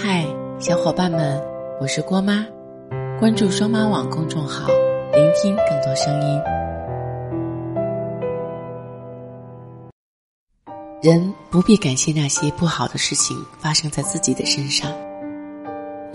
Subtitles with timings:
[0.00, 0.24] 嗨，
[0.60, 1.42] 小伙伴们，
[1.80, 2.46] 我是郭妈，
[3.18, 4.68] 关注双妈网公众号，
[5.12, 6.40] 聆听更多声音。
[11.02, 14.88] 人不必感谢那些不好的事情发生在自己的身上，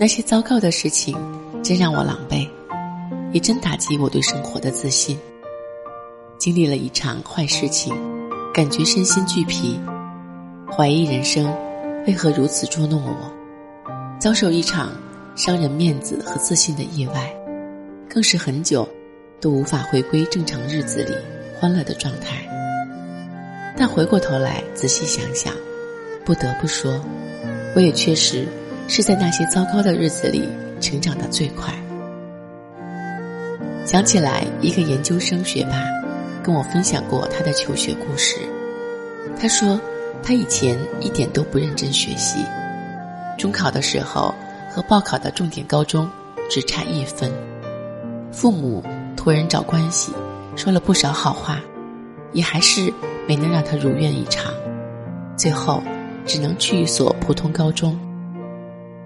[0.00, 1.14] 那些糟糕的事情
[1.62, 2.48] 真让我狼狈，
[3.32, 5.18] 也真打击我对生活的自信。
[6.38, 7.94] 经历了一场坏事情，
[8.50, 9.78] 感觉身心俱疲，
[10.74, 11.54] 怀疑人生
[12.06, 13.43] 为何如此捉弄我。
[14.24, 14.90] 遭受一场
[15.36, 17.30] 伤人面子和自信的意外，
[18.08, 18.88] 更是很久
[19.38, 21.14] 都无法回归正常日子里
[21.60, 22.38] 欢乐的状态。
[23.76, 25.52] 但回过头来仔细想想，
[26.24, 26.98] 不得不说，
[27.76, 28.48] 我也确实
[28.88, 30.48] 是在那些糟糕的日子里
[30.80, 31.74] 成长的最快。
[33.84, 35.84] 想起来，一个研究生学霸
[36.42, 38.38] 跟我分享过他的求学故事。
[39.38, 39.78] 他说，
[40.22, 42.38] 他以前一点都不认真学习。
[43.36, 44.34] 中考的时候
[44.70, 46.08] 和报考的重点高中
[46.48, 47.30] 只差一分，
[48.32, 48.82] 父母
[49.16, 50.12] 托人找关系，
[50.56, 51.60] 说了不少好话，
[52.32, 52.92] 也还是
[53.26, 54.52] 没能让他如愿以偿，
[55.36, 55.82] 最后
[56.26, 57.98] 只能去一所普通高中。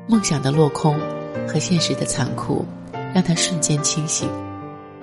[0.06, 0.98] 梦想的落空
[1.46, 2.64] 和现实的残酷，
[3.14, 4.28] 让他瞬间清醒。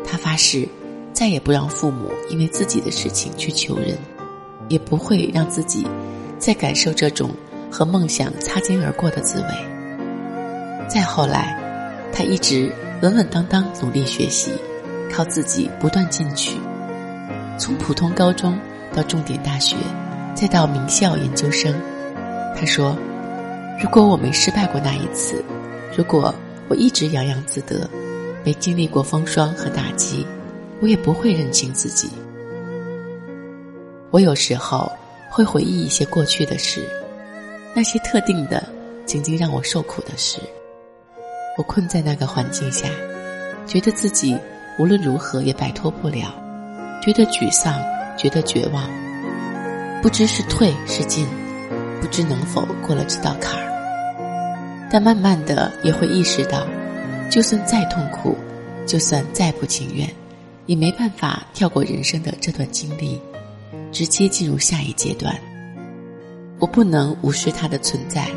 [0.04, 0.68] 他发誓，
[1.14, 3.98] 再也不让父母因为自己的事情去求人，
[4.68, 5.88] 也不会让自己
[6.38, 7.30] 再感受这种。
[7.76, 9.48] 和梦想擦肩而过的滋味。
[10.88, 11.60] 再后来，
[12.14, 14.54] 他一直稳稳当当努力学习，
[15.12, 16.58] 靠自己不断进取。
[17.58, 18.58] 从普通高中
[18.96, 19.76] 到重点大学，
[20.34, 21.76] 再到名校研究生。
[22.56, 22.96] 他说
[23.84, 25.44] ：“如果我没失败过那一次，
[25.98, 26.34] 如果
[26.70, 27.90] 我一直洋洋自得，
[28.46, 30.26] 没经历过风霜和打击，
[30.80, 32.10] 我也不会认清自己。”
[34.12, 34.90] 我有时候
[35.30, 36.82] 会回忆一些过去的事。
[37.78, 38.64] 那些特定的、
[39.06, 40.40] 曾经让我受苦的事，
[41.58, 42.88] 我困在那个环境下，
[43.68, 44.38] 觉得自己
[44.80, 46.34] 无论如何也摆脱不了，
[47.04, 47.78] 觉得沮丧，
[48.16, 48.90] 觉得绝望，
[50.02, 51.28] 不知是退是进，
[52.00, 54.88] 不知能否过了这道坎儿。
[54.90, 56.66] 但慢慢的也会意识到，
[57.30, 58.38] 就算再痛苦，
[58.88, 60.10] 就算再不情愿，
[60.66, 63.20] 也没办法跳过人生的这段经历，
[63.92, 65.38] 直接进入下一阶段。
[66.66, 68.28] 我不能无视它的存在，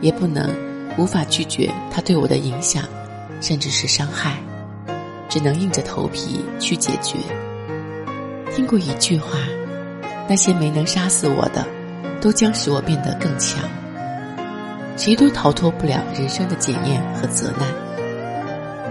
[0.00, 0.52] 也不能
[0.98, 2.82] 无法拒绝它对我的影响，
[3.40, 4.38] 甚至是伤害，
[5.28, 7.16] 只能硬着头皮去解决。
[8.52, 9.38] 听过一句话：
[10.28, 11.64] 那些没能杀死我的，
[12.20, 13.62] 都将使我变得更强。
[14.96, 17.68] 谁都逃脱不了人生的检验和责难。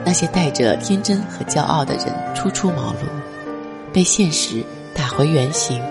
[0.05, 4.63] 那些带着天真和骄傲的人初出茅庐，被现实
[4.95, 5.83] 打回原形，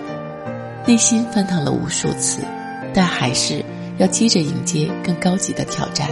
[0.87, 2.41] 内心翻腾了无数次。
[2.93, 3.63] 但还是
[3.97, 6.09] 要接着迎接更高级的挑战。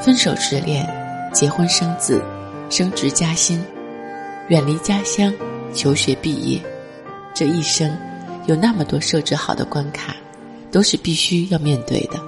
[0.00, 0.86] 分手失恋，
[1.32, 2.22] 结婚生子，
[2.70, 3.62] 升职加薪，
[4.48, 5.32] 远离家乡，
[5.74, 6.60] 求学毕业，
[7.34, 7.90] 这一生
[8.46, 10.14] 有那么多设置好的关卡，
[10.70, 12.20] 都是必须要面对的。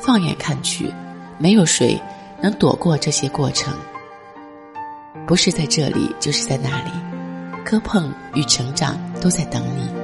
[0.00, 0.90] 放眼看去，
[1.36, 2.00] 没有谁
[2.40, 3.74] 能躲过这些过程。
[5.26, 6.90] 不是在这里，就是在那里，
[7.64, 9.99] 磕碰与成长都在等你。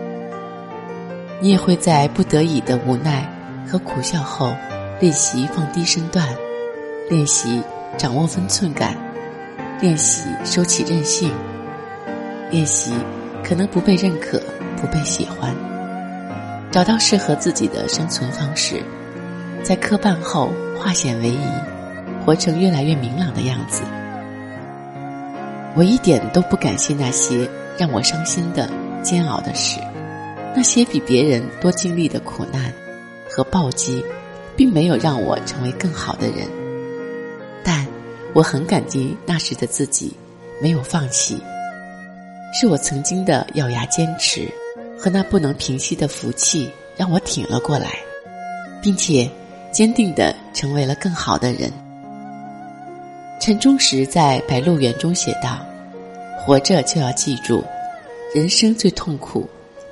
[1.41, 3.29] 你也会在不得已的无奈
[3.71, 4.55] 和苦笑后，
[4.99, 6.27] 练习放低身段，
[7.11, 7.63] 练习
[7.99, 8.97] 掌握分寸感，
[9.81, 11.31] 练习收起任性，
[12.51, 12.95] 练习
[13.45, 14.41] 可能不被认可、
[14.81, 15.55] 不被喜欢，
[16.71, 18.83] 找到适合自己的生存方式，
[19.63, 21.39] 在磕绊后化险为夷，
[22.25, 23.83] 活成越来越明朗的样子。
[25.75, 28.71] 我一点都不感谢那些让我伤心的
[29.03, 29.79] 煎熬的事。
[30.57, 32.73] 那些比别人多经历的苦难
[33.29, 34.03] 和暴击，
[34.57, 36.49] 并没有让我成为更好的人，
[37.63, 37.87] 但
[38.33, 40.17] 我很感激那时的自己
[40.59, 41.39] 没有放弃，
[42.59, 44.49] 是我曾经的咬牙坚持
[44.99, 47.91] 和那不能平息的福气让我挺了过来，
[48.81, 49.31] 并且
[49.71, 51.71] 坚定的成为了更好的人。
[53.39, 55.59] 陈忠实在《白鹿原》中写道
[56.41, 57.63] ：“活着就要记住，
[58.35, 59.47] 人生最痛苦。”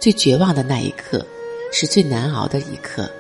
[0.05, 1.25] 最绝望的那一刻，
[1.73, 3.11] 是最难熬的一刻，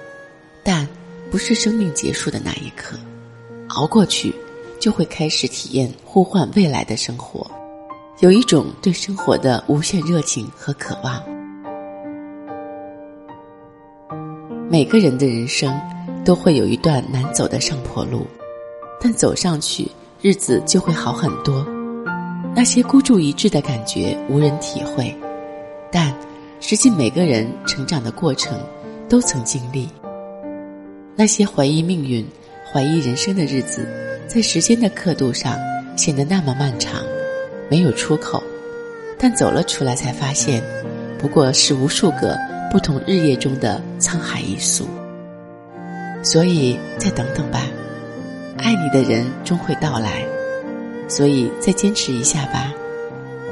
[0.63, 0.87] 但
[1.31, 2.99] 不是生命结束的那一刻。
[3.69, 4.35] 熬过去，
[4.79, 7.51] 就会开始体验呼唤未来的生活，
[8.19, 11.23] 有一种对生活的无限热情和渴望。
[14.69, 15.75] 每个人的人生
[16.23, 18.27] 都会有一段难走的上坡路，
[19.01, 19.91] 但走上去，
[20.21, 21.67] 日子就会好很多。
[22.55, 25.17] 那些孤注一掷的感觉，无人体会，
[25.91, 26.15] 但。
[26.67, 28.59] 实际每个人成长的过程
[29.07, 29.87] 都曾经历，
[31.15, 32.27] 那些怀疑命运、
[32.73, 33.87] 怀疑人生的日子，
[34.27, 35.59] 在时间的刻度上
[35.95, 37.03] 显得那么漫长，
[37.71, 38.43] 没有出口。
[39.19, 40.63] 但走了出来，才发现，
[41.19, 42.35] 不过是无数个
[42.73, 44.87] 不同日夜中的沧海一粟。
[46.23, 47.61] 所以，再等等吧，
[48.57, 50.25] 爱你的人终会到来。
[51.09, 52.73] 所以，再坚持一下吧，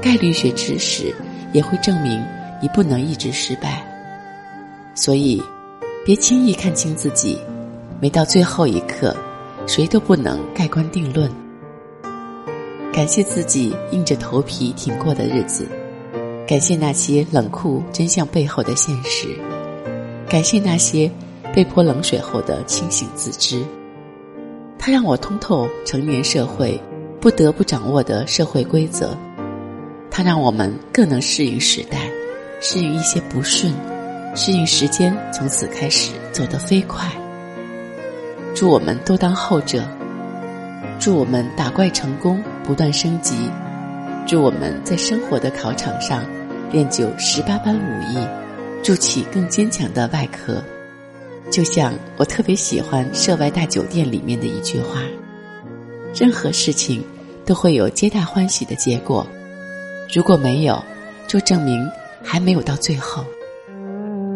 [0.00, 1.14] 概率学知识
[1.52, 2.24] 也会证明
[2.62, 3.84] 你不能一直失败。
[4.94, 5.42] 所以，
[6.06, 7.38] 别轻易看清自己。
[8.00, 9.16] 没到最后一刻，
[9.66, 11.30] 谁都不能盖棺定论。
[12.92, 15.66] 感谢自己硬着头皮挺过的日子，
[16.46, 19.28] 感谢那些冷酷真相背后的现实，
[20.28, 21.08] 感谢那些
[21.54, 23.62] 被泼冷水后的清醒自知。
[24.78, 26.78] 它让我通透成年社会
[27.20, 29.16] 不得不掌握的社会规则，
[30.10, 32.10] 它让我们更能适应时代，
[32.64, 33.74] 适应一些不顺，
[34.36, 37.10] 适应时间从此开始走得飞快。
[38.54, 39.82] 祝我们都当后者，
[41.00, 43.50] 祝我们打怪成功，不断升级，
[44.28, 46.24] 祝我们在生活的考场上
[46.70, 48.16] 练就十八般武艺，
[48.80, 50.62] 筑起更坚强的外壳。
[51.50, 55.02] 就像我特别喜欢《涉外大酒店》里面的一句话
[56.14, 57.04] ：“任何事情
[57.44, 59.26] 都会有皆大欢喜的结果，
[60.14, 60.80] 如果没有，
[61.26, 61.84] 就证明
[62.22, 63.24] 还没有到最后。”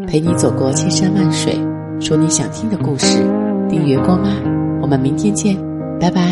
[0.07, 1.53] 陪你走过千山万水，
[2.01, 3.19] 说你想听的故事。
[3.69, 4.29] 订阅光妈，
[4.81, 5.57] 我们明天见，
[5.99, 6.23] 拜拜。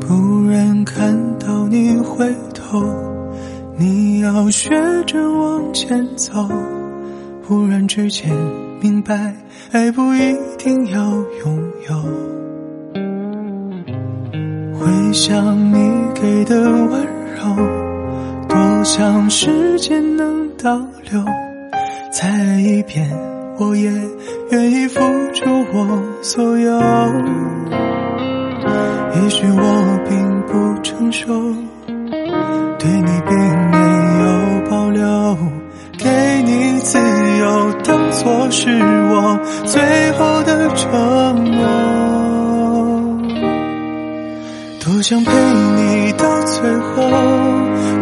[0.00, 2.80] 不忍看到你回头，
[3.76, 4.70] 你要学
[5.06, 6.48] 着往前走。
[7.42, 8.30] 忽然之间
[8.84, 9.34] 明白，
[9.72, 11.96] 爱不一定要拥有。
[14.74, 17.02] 回想你给的温
[17.34, 17.56] 柔。
[18.46, 20.76] 多想时间能倒
[21.10, 21.24] 流，
[22.12, 23.10] 再爱一遍，
[23.58, 23.90] 我也
[24.50, 25.00] 愿意付
[25.32, 26.78] 出我所有。
[29.14, 31.32] 也许我并不成熟，
[32.78, 33.38] 对你并
[33.70, 33.78] 没
[34.20, 35.38] 有保留，
[35.98, 36.98] 给你自
[37.38, 41.64] 由，当作是我最后的承诺。
[44.84, 47.10] 多想陪你到最后。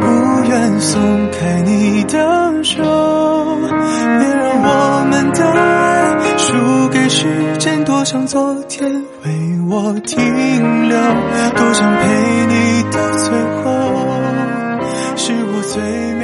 [0.00, 0.08] 不
[0.48, 1.00] 愿松
[1.30, 2.18] 开你的
[2.64, 7.84] 手，别让我们的爱输给时间。
[7.84, 8.90] 多想昨天
[9.24, 9.30] 为
[9.68, 10.18] 我停
[10.88, 10.98] 留，
[11.56, 12.02] 多想陪
[12.48, 13.30] 你到最
[13.62, 13.70] 后，
[15.16, 16.21] 是我最。